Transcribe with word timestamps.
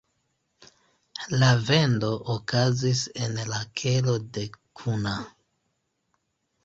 La 1.43 1.49
vendo 1.67 2.09
okazis 2.35 3.03
en 3.27 3.37
la 3.53 3.61
kelo 3.83 4.19
de 4.39 4.47
Kuna. 4.81 5.15